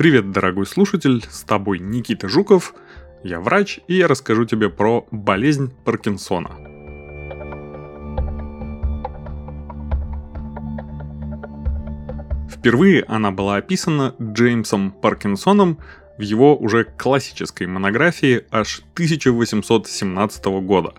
[0.00, 2.74] Привет, дорогой слушатель, с тобой Никита Жуков,
[3.22, 6.48] я врач, и я расскажу тебе про болезнь Паркинсона.
[12.48, 15.78] Впервые она была описана Джеймсом Паркинсоном
[16.16, 20.94] в его уже классической монографии аж 1817 года.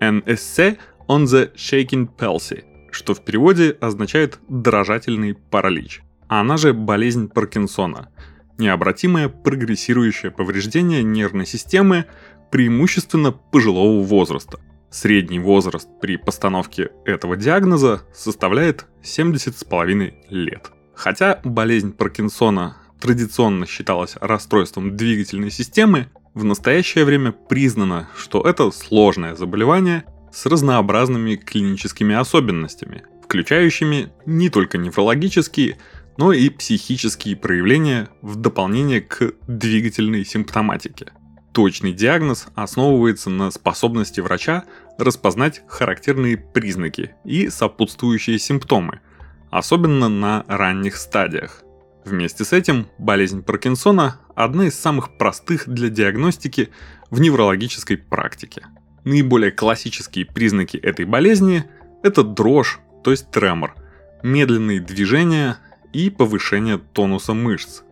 [0.00, 7.28] «An Essay on the Shaking Palsy», что в переводе означает «дрожательный паралич», она же болезнь
[7.28, 8.08] Паркинсона–
[8.58, 12.06] необратимое прогрессирующее повреждение нервной системы
[12.50, 14.58] преимущественно пожилого возраста.
[14.90, 20.70] Средний возраст при постановке этого диагноза составляет 70,5 лет.
[20.94, 29.34] Хотя болезнь Паркинсона традиционно считалась расстройством двигательной системы, в настоящее время признано, что это сложное
[29.34, 35.78] заболевание с разнообразными клиническими особенностями, включающими не только неврологические,
[36.18, 41.12] но и психические проявления в дополнение к двигательной симптоматике.
[41.52, 44.64] Точный диагноз основывается на способности врача
[44.98, 49.00] распознать характерные признаки и сопутствующие симптомы,
[49.50, 51.62] особенно на ранних стадиях.
[52.04, 56.70] Вместе с этим болезнь Паркинсона– одна из самых простых для диагностики
[57.10, 58.66] в неврологической практике.
[59.04, 61.64] Наиболее классические признаки этой болезни–
[62.02, 63.74] это дрожь, то есть тремор,
[64.22, 65.58] медленные движения
[65.92, 67.82] и повышение тонуса мышц.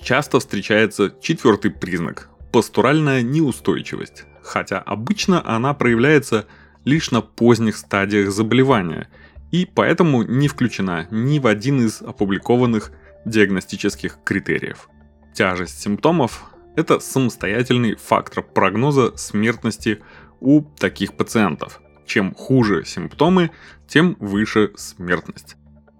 [0.00, 6.46] Часто встречается четвертый признак– постуральная неустойчивость, хотя обычно она проявляется
[6.84, 9.08] лишь на поздних стадиях заболевания
[9.50, 12.92] и поэтому не включена ни в один из опубликованных
[13.24, 14.88] диагностических критериев.
[15.34, 16.44] Тяжесть симптомов–
[16.76, 20.02] это самостоятельный фактор прогноза смертности
[20.40, 21.80] у таких пациентов.
[22.06, 23.50] Чем хуже симптомы,
[23.88, 25.56] тем выше смертность.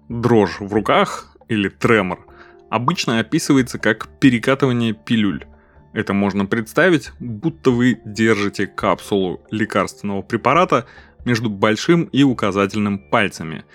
[0.07, 2.25] Дрожь в руках или тремор
[2.69, 5.45] обычно описывается как перекатывание пилюль.
[5.93, 10.85] Это можно представить, будто вы держите капсулу лекарственного препарата
[11.25, 13.65] между большим и указательным пальцами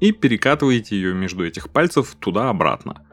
[0.00, 3.06] и перекатываете ее между этих пальцев туда-обратно.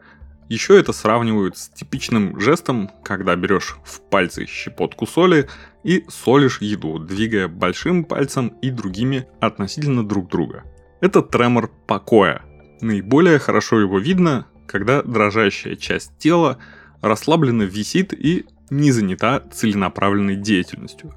[0.48, 5.48] Еще это сравнивают с типичным жестом, когда берешь в пальцы щепотку соли
[5.84, 10.64] и солишь еду, двигая большим пальцем и другими относительно друг друга.
[11.02, 12.42] Это тремор покоя.
[12.80, 16.58] Наиболее хорошо его видно, когда дрожащая часть тела
[17.00, 21.14] расслабленно висит и не занята целенаправленной деятельностью.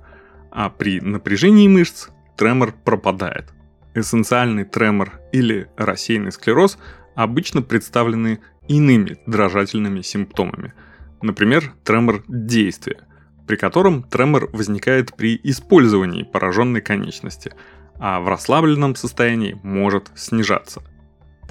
[0.52, 3.54] А при напряжении мышц тремор пропадает–
[3.94, 6.78] эссенциальный тремор или рассеянный склероз
[7.16, 10.74] обычно представлены иными дрожательными симптомами.
[11.22, 13.00] Например, тремор действия,
[13.48, 17.54] при котором тремор возникает при использовании пораженной конечности,
[18.00, 20.82] а в расслабленном состоянии может снижаться.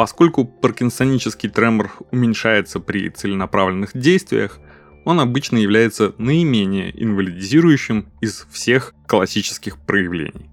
[0.00, 4.58] Поскольку паркинсонический тремор уменьшается при целенаправленных действиях,
[5.04, 10.48] он обычно является наименее инвалидизирующим из всех классических проявлений.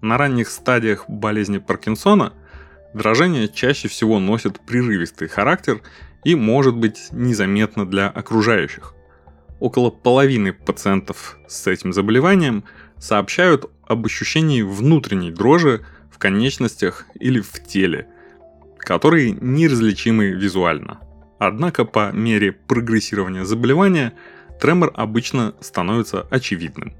[0.00, 2.32] На ранних стадиях болезни Паркинсона
[2.94, 5.82] дрожание чаще всего носит прерывистый характер
[6.22, 8.94] и может быть незаметно для окружающих.
[9.58, 12.62] Около половины пациентов с этим заболеванием
[12.98, 18.06] сообщают об ощущении внутренней дрожи в конечностях или в теле,
[18.82, 21.00] которые неразличимы визуально.
[21.38, 24.12] Однако по мере прогрессирования заболевания
[24.60, 26.94] тремор обычно становится очевидным.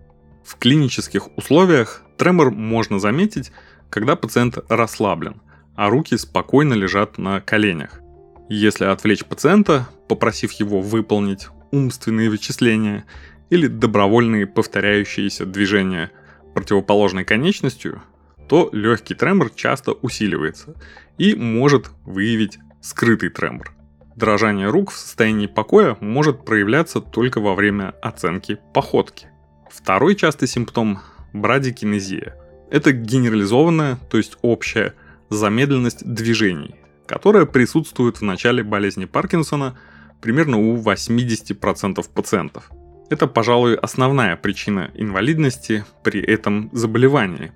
[0.45, 3.53] В клинических условиях тремор можно заметить,
[3.91, 5.43] когда пациент расслаблен,
[5.77, 8.01] а руки спокойно лежат на коленях.
[8.49, 13.05] Если отвлечь пациента, попросив его выполнить умственные вычисления
[13.49, 16.11] или добровольные повторяющиеся движения
[16.55, 18.03] противоположной конечностью,
[18.51, 20.75] то легкий тремор часто усиливается
[21.19, 23.73] и может выявить скрытый тремор.
[24.17, 29.29] Дрожание рук в состоянии покоя может проявляться только во время оценки походки.
[29.71, 30.99] Второй частый симптом–
[31.33, 32.37] брадикинезия.
[32.73, 34.95] Это генерализованная, то есть общая,
[35.29, 36.75] замедленность движений,
[37.07, 39.79] которая присутствует в начале болезни Паркинсона
[40.21, 42.69] примерно у 80% пациентов.
[43.11, 47.53] Это, пожалуй, основная причина инвалидности при этом заболевании.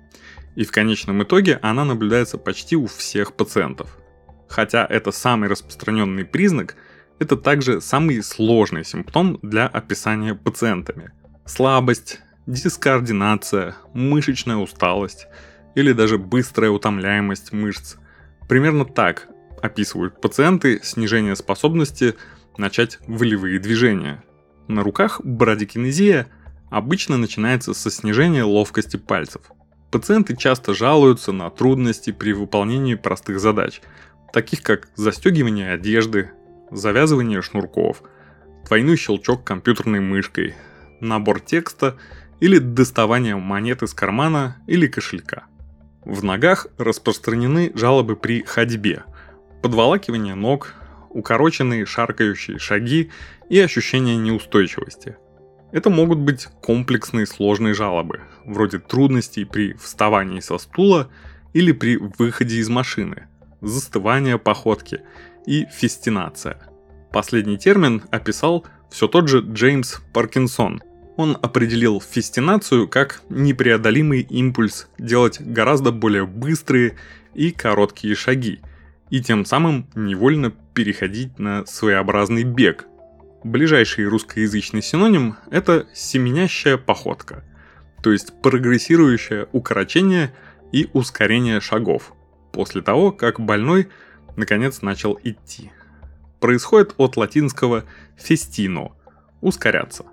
[0.55, 3.97] И в конечном итоге она наблюдается почти у всех пациентов.
[4.47, 6.75] Хотя это самый распространенный признак,
[7.19, 11.11] это также самый сложный симптом для описания пациентами–
[11.47, 15.27] Слабость, дискоординация, мышечная усталость
[15.75, 17.97] или даже быстрая утомляемость мышц.
[18.49, 19.27] Примерно так
[19.61, 22.15] описывают пациенты снижение способности
[22.57, 24.23] начать волевые движения.
[24.67, 26.27] На руках брадикинезия
[26.71, 29.43] обычно начинается со снижения ловкости пальцев.
[29.95, 33.79] Пациенты часто жалуются на трудности при выполнении простых задач,
[34.33, 36.31] таких как застегивание одежды,
[36.69, 38.03] завязывание шнурков–
[38.65, 40.53] двойной щелчок компьютерной мышкой,
[40.99, 41.95] набор текста
[42.41, 45.45] или доставание монет из кармана или кошелька.
[46.03, 49.03] В ногах распространены жалобы при ходьбе,
[49.61, 50.73] подволакивание ног,
[51.09, 53.11] укороченные шаркающие шаги
[53.47, 55.15] и ощущение неустойчивости.
[55.75, 61.09] Это могут быть комплексные сложные жалобы, вроде трудностей при вставании со стула
[61.51, 63.27] или при выходе из машины,
[63.59, 65.01] застывание походки
[65.45, 66.61] и фестинация.
[67.11, 70.81] Последний термин описал все тот же Джеймс Паркинсон.
[71.17, 76.95] Он определил фестинацию как непреодолимый импульс делать гораздо более быстрые
[77.33, 78.61] и короткие шаги,
[79.09, 82.85] и тем самым невольно переходить на своеобразный бег.
[83.45, 87.43] Ближайший русскоязычный синоним– это семенящая походка,
[88.01, 90.33] то есть прогрессирующее укорочение
[90.71, 92.13] и ускорение шагов
[92.51, 93.89] после того, как больной
[94.35, 95.71] наконец начал идти.
[96.39, 97.83] Происходит от латинского
[98.17, 98.93] «festino»–
[99.41, 100.05] ускоряться.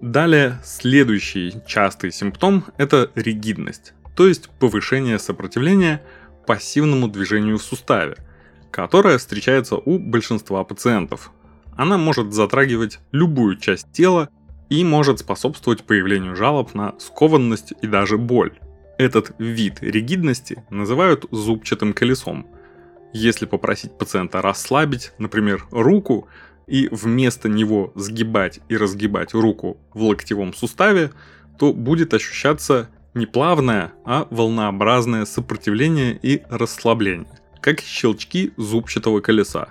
[0.00, 6.00] Далее, следующий частый симптом– это ригидность, то есть повышение сопротивления
[6.46, 8.18] пассивному движению в суставе,
[8.70, 11.32] которое встречается у большинства пациентов.
[11.78, 14.30] Она может затрагивать любую часть тела
[14.68, 18.58] и может способствовать появлению жалоб на скованность и даже боль.
[18.98, 22.48] Этот вид ригидности называют зубчатым колесом.
[23.12, 26.26] Если попросить пациента расслабить, например, руку,
[26.66, 31.12] и вместо него сгибать и разгибать руку в локтевом суставе,
[31.60, 39.68] то будет ощущаться не плавное, а волнообразное сопротивление и расслабление, как щелчки зубчатого колеса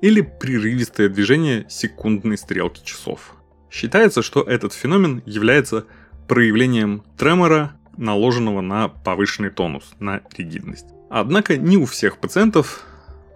[0.00, 3.34] или прерывистое движение секундной стрелки часов.
[3.70, 5.86] Считается, что этот феномен является
[6.28, 10.86] проявлением тремора, наложенного на повышенный тонус, на ригидность.
[11.08, 12.84] Однако не у всех пациентов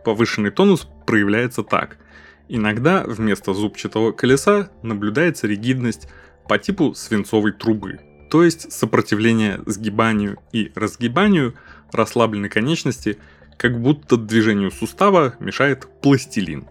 [0.04, 1.98] повышенный тонус проявляется так–
[2.52, 6.08] Иногда вместо зубчатого колеса наблюдается ригидность
[6.48, 11.54] по типу свинцовой трубы, то есть сопротивление сгибанию и разгибанию
[11.92, 13.18] расслабленной конечности,
[13.60, 16.66] как будто движению сустава мешает пластилин.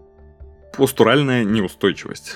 [0.76, 2.36] Постуральная неустойчивость.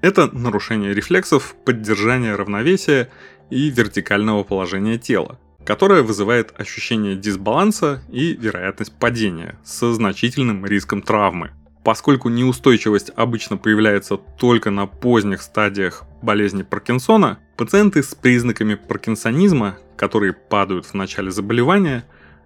[0.00, 3.10] Это нарушение рефлексов, поддержания равновесия
[3.48, 11.52] и вертикального положения тела, которое вызывает ощущение дисбаланса и вероятность падения со значительным риском травмы–
[11.84, 20.32] Поскольку неустойчивость обычно появляется только на поздних стадиях болезни Паркинсона, пациенты с признаками паркинсонизма, которые
[20.32, 22.04] падают в начале заболевания,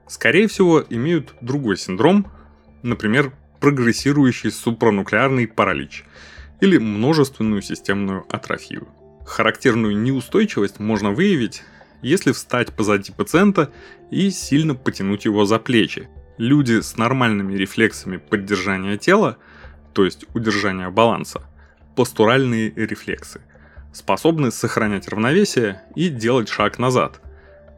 [0.09, 2.31] скорее всего имеют другой синдром,
[2.83, 6.05] например, прогрессирующий супрануклеарный паралич
[6.61, 8.89] или множественную системную атрофию.
[9.27, 11.65] Характерную неустойчивость можно выявить,
[12.03, 13.73] если встать позади пациента
[14.11, 16.09] и сильно потянуть его за плечи,
[16.39, 19.39] люди с нормальными рефлексами поддержания тела,
[19.93, 21.43] то есть удержания баланса,
[21.97, 23.41] постуральные рефлексы,
[23.93, 27.21] способны сохранять равновесие и делать шаг назад.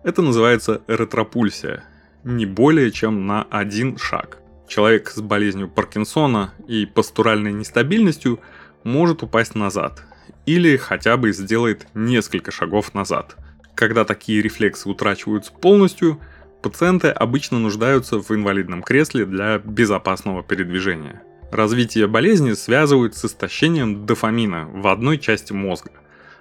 [0.04, 1.84] Это называется ретропульсия,
[2.24, 4.38] не более чем на один шаг.
[4.66, 8.40] Человек с болезнью Паркинсона и постуральной нестабильностью
[8.84, 10.02] может упасть назад
[10.46, 13.36] или хотя бы сделает несколько шагов назад.
[13.74, 16.20] Когда такие рефлексы утрачиваются полностью–
[16.62, 21.22] Пациенты обычно нуждаются в инвалидном кресле для безопасного передвижения.
[21.52, 25.92] Развитие болезни связывают с истощением дофамина в одной части мозга,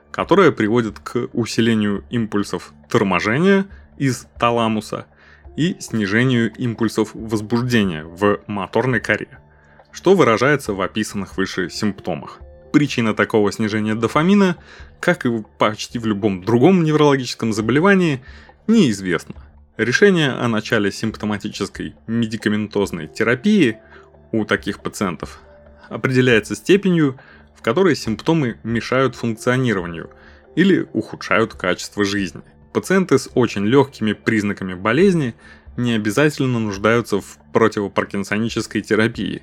[0.10, 3.68] которое приводит к усилению импульсов торможения
[3.98, 5.06] из таламуса
[5.58, 9.40] и снижению импульсов возбуждения в моторной коре,
[9.92, 12.40] что выражается в описанных выше симптомах.
[12.72, 14.56] Причина такого снижения дофамина,
[15.00, 18.24] как и почти в любом другом неврологическом заболевании,
[18.68, 19.36] неизвестна.
[19.78, 23.80] Решение о начале симптоматической медикаментозной терапии
[24.32, 25.40] у таких пациентов
[25.90, 27.20] определяется степенью,
[27.56, 30.12] в которой симптомы мешают функционированию
[30.56, 32.44] или ухудшают качество жизни.
[32.78, 35.34] Пациенты с очень легкими признаками болезни
[35.78, 39.42] не обязательно нуждаются в противопаркинсонической терапии,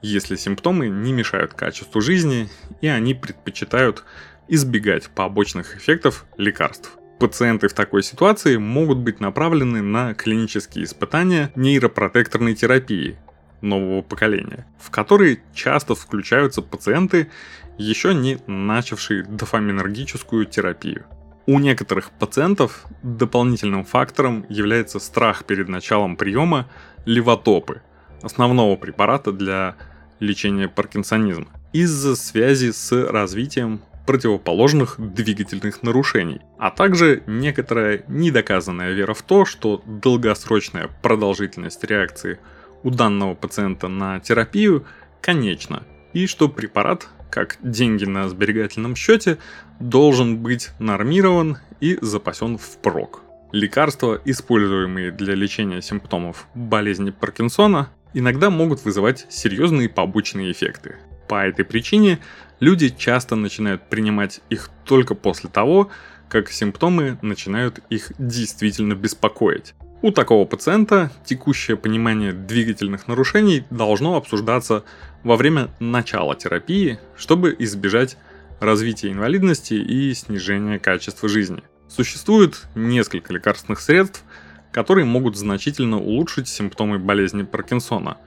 [0.00, 2.48] если симптомы не мешают качеству жизни
[2.80, 4.04] и они предпочитают
[4.46, 6.92] избегать побочных эффектов лекарств.
[7.18, 13.18] Пациенты в такой ситуации могут быть направлены на клинические испытания нейропротекторной терапии
[13.60, 17.28] нового поколения, в которые часто включаются пациенты,
[17.76, 21.06] еще не начавшие дофаминергическую терапию.
[21.48, 26.68] У некоторых пациентов дополнительным фактором является страх перед началом приема
[27.06, 27.80] левотопы,
[28.20, 29.76] основного препарата для
[30.20, 39.22] лечения паркинсонизма, из-за связи с развитием противоположных двигательных нарушений, а также некоторая недоказанная вера в
[39.22, 42.40] то, что долгосрочная продолжительность реакции
[42.82, 44.84] у данного пациента на терапию
[45.22, 49.38] конечна, и что препарат как деньги на сберегательном счете,
[49.80, 53.22] должен быть нормирован и запасен впрок.
[53.52, 60.96] Лекарства, используемые для лечения симптомов болезни Паркинсона, иногда могут вызывать серьезные побочные эффекты.
[61.28, 62.18] По этой причине
[62.60, 65.90] люди часто начинают принимать их только после того,
[66.28, 69.74] как симптомы начинают их действительно беспокоить.
[70.00, 74.84] У такого пациента текущее понимание двигательных нарушений должно обсуждаться
[75.24, 78.16] во время начала терапии, чтобы избежать
[78.60, 81.64] развития инвалидности и снижения качества жизни.
[81.88, 84.22] Существует несколько лекарственных средств,
[84.70, 88.18] которые могут значительно улучшить симптомы болезни Паркинсона,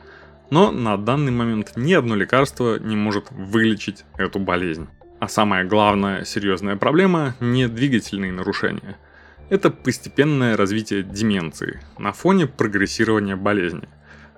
[0.49, 4.89] но на данный момент ни одно лекарство не может вылечить эту болезнь.
[5.21, 8.97] А самая главная серьезная проблема– не двигательные нарушения–
[9.51, 13.89] это постепенное развитие деменции на фоне прогрессирования болезни,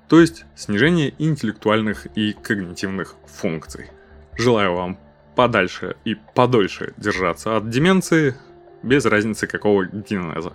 [0.10, 3.92] то есть снижение интеллектуальных и когнитивных функций.
[4.36, 5.00] Желаю вам
[5.36, 8.36] подальше и подольше держаться от деменции,
[8.82, 10.54] без разницы какого генеза,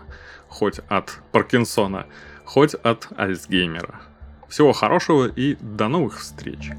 [0.48, 2.06] хоть от Паркинсона,
[2.44, 4.00] хоть от Альцгеймера.
[4.48, 6.72] Всего хорошего и до новых встреч!